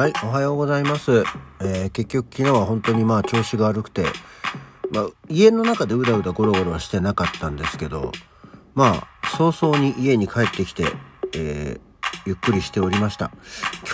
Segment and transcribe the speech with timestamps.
[0.00, 1.24] はい、おはようございます。
[1.60, 4.06] えー結局昨日は本当にまあ調子が悪くて、
[4.90, 8.10] まあ家の中でうだうだゴロゴロはしてなかったんですけど、
[8.74, 10.86] まあ早々に家に帰ってきて、
[11.34, 11.80] えー
[12.24, 13.30] ゆっくりしておりました。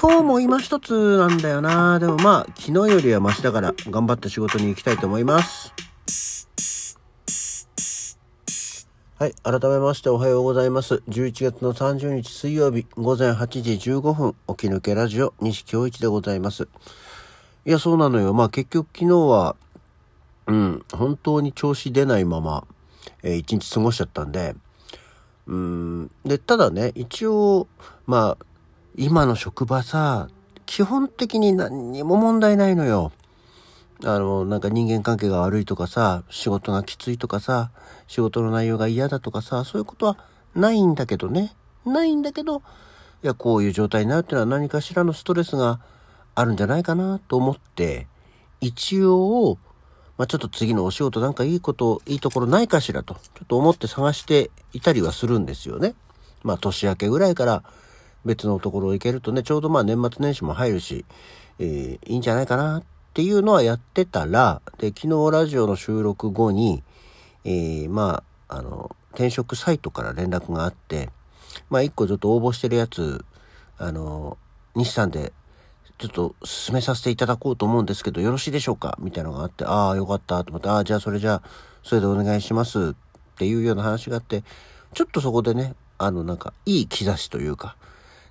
[0.01, 1.99] 今日も今一つなんだよな。
[1.99, 5.75] でもまあ昨日よりはマシだから頑張って仕事に行きたいと思います。
[9.19, 9.35] はい。
[9.43, 11.03] 改めましておはようございます。
[11.09, 16.69] 11月の30日水曜日午前8時15分、起き抜けラジオ西京一でございます。
[17.65, 18.35] いや、そうなのよ。
[18.35, 19.57] まあ結局昨日は、
[20.47, 22.67] うん、本当に調子出ないまま、
[23.23, 24.55] えー一日過ごしちゃったんで、
[25.47, 27.69] うん、で、ただね、一応、
[28.07, 28.45] まあ、
[28.97, 30.29] 今の職場さ、
[30.67, 33.13] 基本的に何にも問題ないのよ。
[34.05, 37.71] あの、なんか人間関係が悪いとかさ、仕事がきついとかさ、
[38.07, 40.19] 仕事の内容が嫌だとかさ、そういうことは
[40.55, 41.55] ないんだけどね。
[41.87, 42.59] ないんだけど、
[43.23, 45.81] いや、こういう状態になるっていうのは何かしらのストレスが
[46.35, 48.07] あるんじゃないかなと思って、
[48.61, 49.59] 一応、
[50.19, 55.95] まあ、ちょっと次のお仕事なんかいいこと、いいところないかしらと、ちょっと思って探していたりはするんですよね。
[56.43, 57.63] まあ、年明けぐらいから
[58.25, 61.05] 別のところ行けるとね、ちょうどまあ年末年始も入るし、
[61.59, 62.83] えーいいんじゃないかなっ
[63.17, 66.83] っていうのはやってたら、で、昨日ラジオの収録後に、
[67.47, 71.09] えーまあ、あの、転職サイトから連絡があって、
[71.71, 73.25] まあ、一個ちょっと応募してるやつ、
[73.79, 74.37] あの、
[74.75, 75.33] 西さんで、
[75.97, 78.99] ちょっと進めさせていただこうと思うんですけど、よろしいでしょうか？
[79.01, 81.43] みたいなのがあって、ああ、よかったと思って、ああ、じゃあそれじゃあ、
[81.83, 82.95] それでお願いしますっ
[83.39, 84.45] ていうような話があって、
[84.93, 87.77] ちょっとそこでね、あの、なんか、いい兆しというか、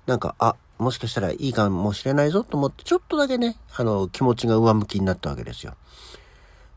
[0.06, 5.74] なんか、あ、もしかしたらいいかもしれないぞと思って、ちょっとだけね、あの、気持ちが上向きになったわけですよ。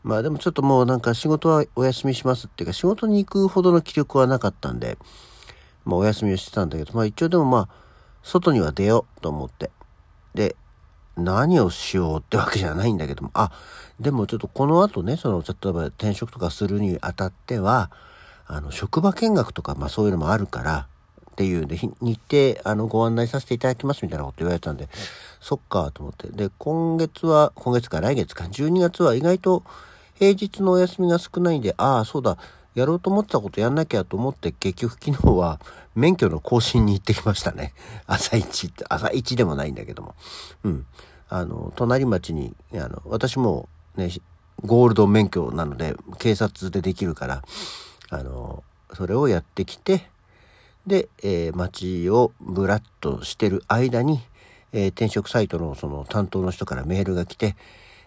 [0.02, 4.96] まあでもちょっともうなんか仕事はお休みしますっていうか、仕事に行くほどの気力はなかったんで、
[5.84, 7.68] まあお休みをしてたんだけど、まあ一応でもまあ、
[8.22, 9.70] 外には出ようと思って。
[10.34, 10.56] で、
[11.16, 13.52] 何をしようってわけじゃないんだけども、あ、
[13.98, 17.90] でもちょっとこの後ね、その、例えば転職とかするにあたっては、
[18.46, 20.86] あの、職場見学とか、まあそういうのもあるから、
[21.40, 24.90] っていうんで、ひ日程、あの、ご案内させていただきますみたいなこと言われてたんで、
[25.40, 26.28] そっかと思って。
[26.28, 29.64] で、今月は、今月か来月か、12月は意外と
[30.18, 32.36] 平日のお休みが少ないんで、ああ、そうだ、
[32.74, 35.60] やろうと思ってたことやんなきゃと思って、結局昨日は
[35.94, 37.72] 免許の更新に行ってきましたね。
[38.06, 40.14] 朝一って、朝一でもないんだけども。
[40.64, 40.86] うん。
[41.30, 44.10] あの、隣町に、あの、私もね、
[44.60, 47.42] ゴールド免許なので、警察でできるから、
[48.10, 48.62] あの、
[48.92, 50.10] それをやってきて、
[50.86, 54.20] で、えー街をブラッとしてる間に、
[54.72, 57.56] えー転職サイトのその担当の人からメールが来て、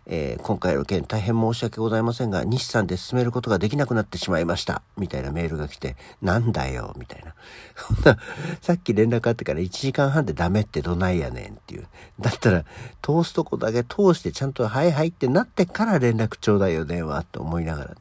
[0.06, 4.82] えー今回の件大変申し訳ございませんが、西さんで進めることができなくなってしまいました。
[4.98, 7.36] みたいなメールが来て、なんだよ、みたいな。
[7.76, 8.18] そんな、
[8.62, 11.88] さっき連絡あってから1時間半でダメってどないやねんっていう。
[12.20, 12.66] だったら、
[13.02, 17.96] 通すとこだけ通してちゃんとはいはいってなってから連絡ちょうだいよ、電話って思いながらね。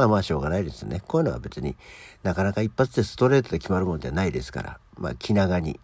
[0.00, 1.02] まあまあしょうがないですね。
[1.06, 1.76] こういうのは別に
[2.22, 5.78] なかなか一発でストレートで決まるもんじゃないですから、まあ気長に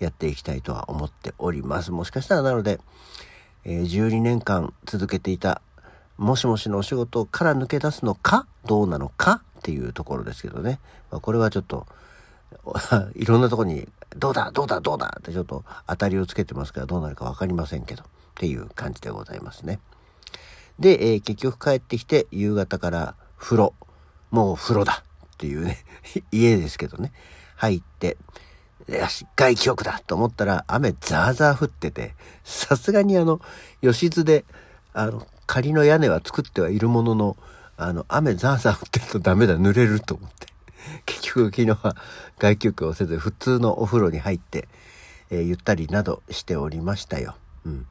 [0.00, 1.92] やっていきたいとは思っております。
[1.92, 2.80] もしかしたらなので、
[3.64, 5.62] え12年間続けていた
[6.18, 10.80] もしもしのお仕事から抜け出すのかどうなのかっていうところですけどね。
[11.12, 11.86] まあ、これはちょっと
[13.14, 19.78] いろんなとこにどうだどうだどうだってちょっと当たりをつけてますからどうなるかわかりませんけどっていう感じでございますね。
[20.80, 23.74] で、えー結局帰ってきて夕方から風呂。
[24.30, 25.84] もう風呂だっていうね、
[26.32, 27.12] 家ですけどね。
[27.56, 28.16] 入って、
[28.88, 32.14] よし、外気浴だと思ったら雨ザーザー降ってて、
[32.44, 33.40] さすがにあの、
[33.82, 34.44] 吉津で、
[34.94, 37.36] あの、仮の屋根は作ってはいるものの、
[37.76, 40.46] あの、雨ザーザー降ってるとダメだ、濡れると思って。
[41.04, 41.96] 結局昨日は
[42.38, 44.68] 外気浴をせず普通のお風呂に入って、
[45.30, 47.36] えーゆったりなどしておりましたよ。
[47.66, 47.86] うん。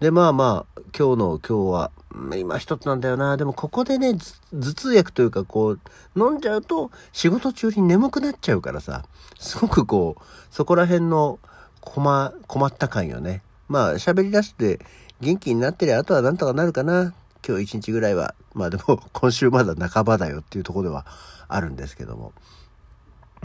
[0.00, 1.90] で、まあまあ、今日の今日は、
[2.34, 3.36] 今一つなんだよな。
[3.36, 4.14] でもここでね、
[4.52, 5.80] 頭痛薬というかこう、
[6.16, 9.04] 飲んじゃうと仕事中に眠くなっちゃうからさ、
[9.38, 11.38] すごくこう、そこら辺の
[11.80, 13.42] 困、困った感よね。
[13.68, 14.80] まあ喋り出して
[15.20, 17.14] 元気になってりゃあとはなんとかなるかな。
[17.46, 18.34] 今日一日ぐらいは。
[18.54, 21.06] まあでも 今週まだ半ばだよっていうところでは
[21.48, 22.32] あるんですけども。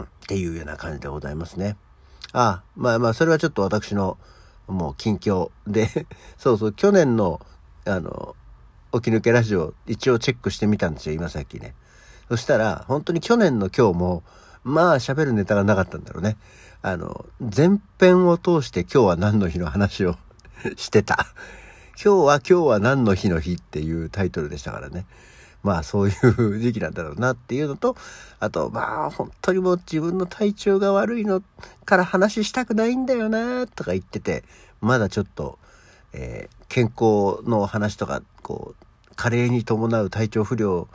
[0.02, 1.76] っていうような感じでございますね。
[2.32, 4.16] ああ、まあまあ、それはちょっと私の、
[4.66, 6.06] もう近況で、
[6.38, 7.40] そうそう、去年の、
[7.84, 8.36] あの、
[8.92, 11.74] 起き抜けラジオ、一応チェックしてみたんですよ、今さっきね。
[12.28, 14.22] そしたら、本当に去年の今日も、
[14.64, 16.36] まあ喋るネタがなかったんだろうね。
[16.82, 20.16] あの、前編を通して今日は何の日の話を
[20.76, 21.26] してた。
[22.02, 25.06] 今日は今日は何の日の日っていうタイトルでしたからね。
[25.62, 27.96] まあそういう時期なんだろうなっていうのと、
[28.40, 31.42] あとまあ本当にもう自分の体調が悪いの
[31.84, 34.44] から話したくないんだよなとか言ってて、
[34.80, 35.58] まだちょっと、
[36.12, 40.88] えー、健康の話とか、こう、加齢に伴う体調不良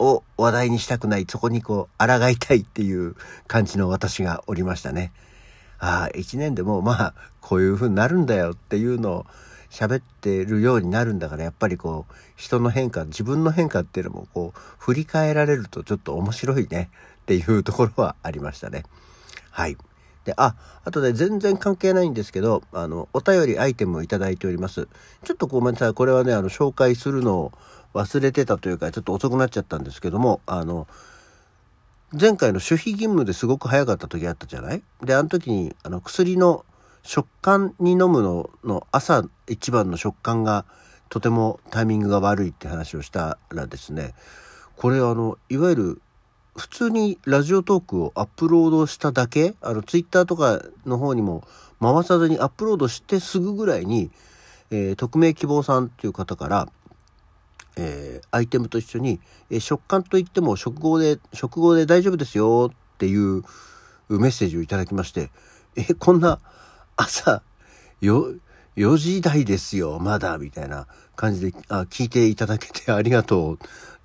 [0.00, 3.14] を話題にしたくない、そこにこう、抗いたいっていう
[3.46, 5.12] 感じの私がおりましたね。
[5.78, 9.26] ああ、一年でもまあ、こういう風になるんだよっていうのを
[9.70, 16.90] 喋ってるようになるんだから、やっぱりこう、人の変化、自分の変化っていうのもこう、振り返られるとちょっと面白いね
[17.22, 18.84] っていうところはありましたね。
[19.50, 19.76] はい。
[20.24, 20.54] で、あ、
[20.84, 24.88] あとで全然関係ないんですけど、あの、お便りアイテムをいただいております。
[25.24, 25.94] ちょっとごめんなさい。
[25.94, 27.52] これはね、あの、紹介するのを
[27.94, 30.86] 忘れてたというか、ちょっと遅くなっちゃったんですけども、あの、
[32.18, 34.82] 前回の守秘義務ですごく早かった時あったじゃない？
[35.02, 36.64] で、あの時に、あの、薬の
[37.02, 40.64] 食感に飲むのの朝一番の食感が
[41.08, 44.14] とてもタイミングが悪いって話をしたらですね、
[44.76, 46.02] これあの、いわゆる
[46.56, 51.44] 普通にラジオトークをアップロードしただけ、あの、ツイッターとかの方にも
[51.80, 54.10] 回さずにアップロードしてすぐぐらいに、
[54.70, 56.68] えー、匿名希望さんっていう方から、
[57.76, 63.42] えー、アイテムと一緒に、えー、食感といっても食後で、食後で大丈夫ですよっていう
[64.08, 65.30] メッセージをいただきまして、
[65.76, 66.40] えこんな
[67.00, 67.42] 朝、
[68.00, 68.34] よ、
[68.76, 73.58] 4時台ですよ、まだ、みたいな感じで、あ、聞いていただけて ありがとう。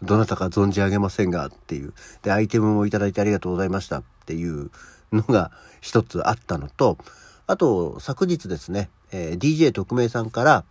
[0.03, 1.93] どなたか存じ上げませんが、っていう。
[2.21, 4.69] で、アイテムもいただいてありがとうございました、っていう
[5.11, 5.51] のが
[5.81, 6.99] 一つあったのと、
[7.47, 10.63] あと、昨日ですね、えー、DJ 特命さんから、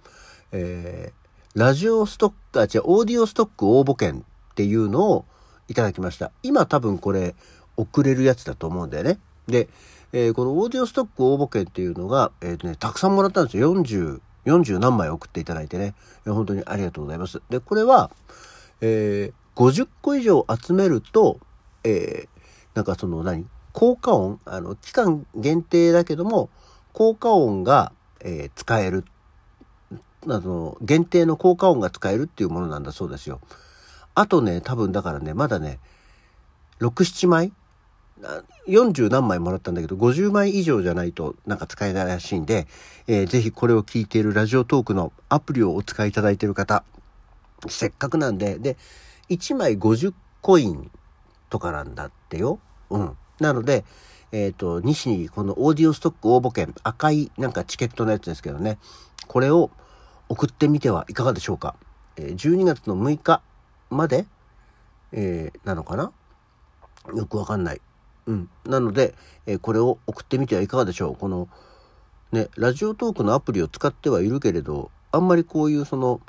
[0.52, 5.24] えー、ラジオストック、あ、違う、オーディオストック応募券っていうのを
[5.66, 6.30] いただきました。
[6.44, 7.34] 今多分これ、
[7.76, 9.18] 送れるやつだと思うんだよね。
[9.48, 9.68] で、
[10.12, 13.74] えー、このオーディオストック応募券っていうのが、えっ、ー、とね、たくさんもらったんですよ。
[13.74, 15.94] 40、40何枚送っていただいてね。
[16.26, 17.40] 本当にありがとうございます。
[17.48, 18.10] で、これは、
[18.82, 21.38] えー、50個以上集めると、
[21.84, 22.28] えー、
[22.74, 26.50] なんかその何効果音、あの、期間限定だけども、
[26.92, 29.04] 効果音が、えー、使える。
[30.28, 33.40] あの、限定の効果音が使えるっていうものなんだそうですよ。
[34.14, 35.80] あとね、多分だからね、まだね、
[36.80, 37.52] 6、7枚
[38.68, 42.66] 40何枚もらったんだけど、50枚以上じゃないとなんか使えないらしいんで、
[43.06, 46.84] えー、ぜひこれを聞いているラジオトークのアプリをお使いいただいている方、
[47.68, 48.76] せっかくなんで、で、
[49.28, 50.90] 1枚50コイン
[51.50, 52.60] とかなんだってよ。
[52.90, 53.16] うん。
[53.40, 53.84] なので、
[54.30, 58.78] えっ、ー、と、西にこのオーディオストック応募券、赤いなんかチケットのやつですけどね、
[59.26, 59.70] これを
[60.28, 61.74] 送ってみてはいかがでしょうか。
[62.16, 63.42] えー、12月の6日
[63.90, 64.26] まで、
[65.12, 66.12] えー、なのかな？
[67.14, 67.80] よくわかんない。
[68.26, 68.50] うん。
[68.64, 69.14] なので、
[69.46, 71.16] えー、これを送ってみてはいかがでしょう。
[71.16, 71.48] この、
[72.32, 76.20] ね、ラジオトークのアプリを使ってはいるけれど、あんまりこういうその、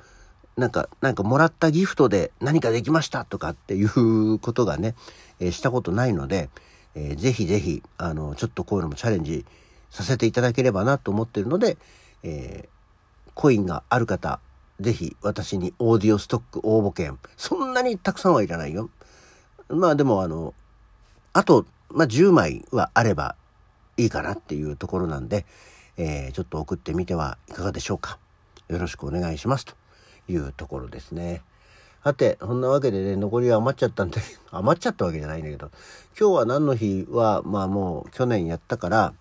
[0.57, 4.95] なんか、なんかもらったギフトで何かできましたとかっていうことがね、
[5.40, 6.50] えー、したことないので、
[6.95, 9.45] えー、ぜひぜひ、あの、ちょっとこういうのもチャレンジ
[9.90, 11.78] させていただければなと思ってるので、
[12.24, 14.40] えー、コインがある方、
[14.80, 18.90] ぜひ私にオーディオストック応募券、そんなにたくさんはいらないよ。
[19.69, 20.54] まあでもあの、
[21.34, 23.36] あとまあ、10枚はあれば
[23.98, 25.45] いいかなっていうところなんで、
[25.98, 28.18] えー、ちょっと送ってみてはいかがでしょうか。
[28.68, 29.75] よろしくお願いしますと
[30.28, 31.44] いうところですね。
[32.04, 34.19] さて、そんなわけでね、残りは余っちゃったんで、
[34.51, 35.72] 余っちゃったわけじゃないんだけど、
[36.19, 39.14] 今日は何の日は、まあもう去年やったから、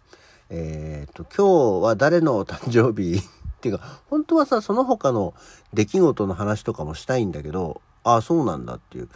[0.50, 3.18] えっ、ー、と、今日は誰の誕生日？
[3.22, 5.34] っていうか、本当はさ、その他の
[5.72, 9.08] 出来事の話とかもしたいんだけど、ああ、そうなんだっていう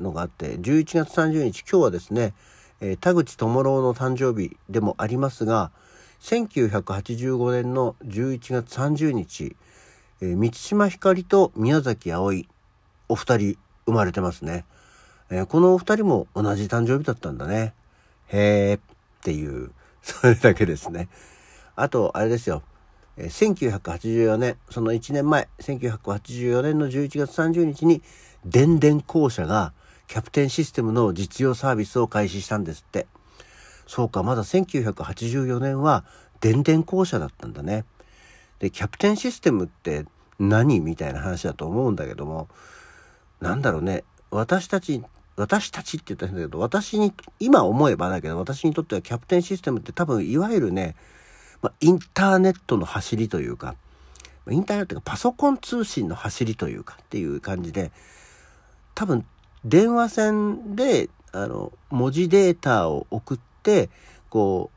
[0.00, 2.34] のがあって、11月30日、今日はですね、
[2.80, 5.70] えー、田口智郎の誕生日でもありますが、
[6.20, 9.56] 1985年の11月30日、
[10.20, 12.48] えー、満島ひかりと宮崎葵、
[13.08, 14.64] お二人生まれてますね。
[15.30, 17.74] えー、このお二人も同じ誕生日だったんだね。
[18.28, 18.80] へーっ
[19.22, 19.70] ていう、
[20.02, 21.08] それだけですね。
[21.74, 22.62] あと、あれですよ。
[23.16, 28.02] えー、1984年、その1年前、1984年の11月30日に、
[28.44, 29.72] 電電公社が、
[30.08, 33.06] キャプテンシステムの実用サービスを開始したんですって。
[33.86, 36.04] そうか、まだ1984年は
[36.40, 37.84] 電電公社だったんだね。
[38.58, 40.04] で、キャプテンシステムって
[40.38, 42.48] 何みたいな話だと思うんだけども、
[43.40, 45.02] なんだろうね、私たち、
[45.36, 50.96] 私たちって言ったんだけど、私に、今思えばだけど、私にとってはキャプテンシステムって多分、いわゆるね、
[51.62, 53.74] ま、インターネットの走りというか、
[54.50, 57.90] インターネットがパソコン通信の走りというかっていう感じで、
[58.94, 59.26] 多分
[59.64, 63.90] 電話線で、あの、文字データを送って、
[64.30, 64.70] こ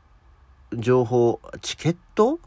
[0.72, 2.38] う、情報、チケット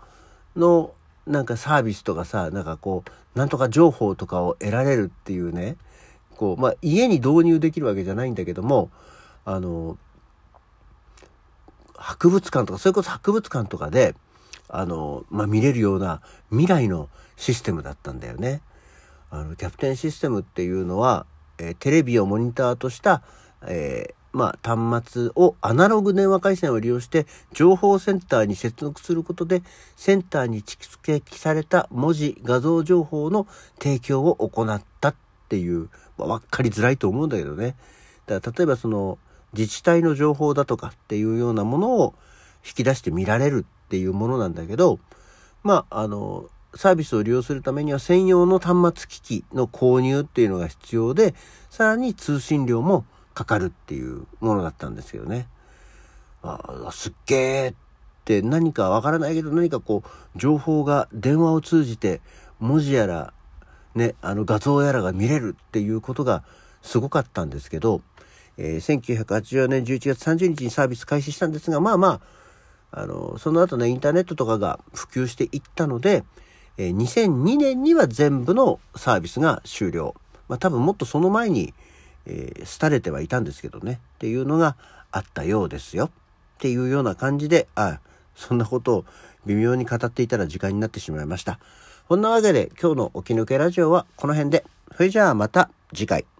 [0.55, 0.93] の
[1.25, 3.03] なんかサービスとかさ、なんかこ
[3.35, 5.77] う、なんとか情報とかを得られるっていうね、
[6.35, 8.89] こう、まあ、家に導入できるわけじゃないんだけども、
[9.45, 9.97] あの、
[11.95, 14.15] 博物館とか、それこそ博物館とかで、
[14.67, 18.61] あの、まあ、見れるような未来のシステムだったんだよね。
[19.29, 21.25] あの、キャプテンシステムっていうのは、
[21.69, 23.21] え、テレビをモニターとした、
[23.65, 29.61] えー、まあ、端末をアナログ電話回線を利用して情報センターに接続することで
[29.95, 33.45] センターに蓄積された文字画像情報の
[33.79, 35.15] 提供を行ったっ
[35.49, 37.75] ていう、まあ、分かりづらいと思うんだけどね。
[38.25, 39.19] だから例えばその
[39.53, 42.15] 自治体の情報だとかっていうようなものを
[42.65, 44.99] 引き出して見られるっていうものなんだけど
[45.61, 51.35] まああのサービスを利用するためには専用の端末機器の購入っていうのが必要で
[51.69, 55.47] さらに通信料もかかるっていうものだったんですけどね。
[56.41, 57.75] あすっげーっ
[58.25, 62.19] て何かわからないけど何かこう情報が電話を通じて
[62.59, 63.33] 文字やら
[63.95, 66.43] ね、あの画像やらが見れるっていうことが
[66.81, 68.01] すごかったんですけど、
[68.57, 72.21] えー、1984年11月30日にサービス開始したんですが、まあま
[72.91, 76.23] あ、あの、その後ね、インターネットとかが普及していったので、
[76.77, 80.15] え、2002年には全部のサービスが終了。
[80.47, 81.73] まあ多分もっとその前に、
[82.25, 84.75] えー、廃れてはいたんですけどね、っていうのが
[85.11, 86.05] あったようですよ。
[86.05, 86.09] っ
[86.59, 87.99] ていうような感じで、あ、
[88.35, 89.05] そんなことを
[89.45, 91.59] 微妙に語っていたら時間になってしまいました。
[92.07, 94.65] こんなわけで今日の起き抜けラジオはこの辺で。
[94.95, 96.32] それじゃあまた次回。